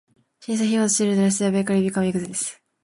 [0.39, 2.59] Since he was childless, the barony became extinct.